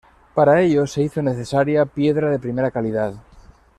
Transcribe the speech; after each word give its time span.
Para 0.33 0.61
ello 0.61 0.87
se 0.87 1.03
hizo 1.03 1.21
necesaria 1.21 1.85
piedra 1.85 2.31
de 2.31 2.39
primera 2.39 2.71
calidad. 2.71 3.13